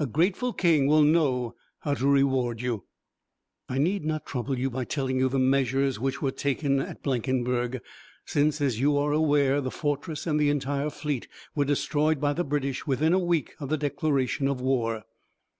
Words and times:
A 0.00 0.06
grateful 0.08 0.52
King 0.52 0.88
will 0.88 1.04
know 1.04 1.54
how 1.78 1.94
to 1.94 2.08
reward 2.08 2.60
you." 2.60 2.86
I 3.68 3.78
need 3.78 4.04
not 4.04 4.26
trouble 4.26 4.58
you 4.58 4.68
by 4.68 4.84
telling 4.84 5.20
you 5.20 5.28
the 5.28 5.38
measures 5.38 6.00
which 6.00 6.20
were 6.20 6.32
taken 6.32 6.80
at 6.80 7.04
Blankenberg, 7.04 7.80
since, 8.24 8.60
as 8.60 8.80
you 8.80 8.98
are 8.98 9.12
aware, 9.12 9.60
the 9.60 9.70
fortress 9.70 10.26
and 10.26 10.40
the 10.40 10.50
entire 10.50 10.90
fleet 10.90 11.28
were 11.54 11.64
destroyed 11.64 12.20
by 12.20 12.32
the 12.32 12.42
British 12.42 12.84
within 12.88 13.12
a 13.12 13.20
week 13.20 13.54
of 13.60 13.68
the 13.68 13.78
declaration 13.78 14.48
of 14.48 14.60
war. 14.60 15.04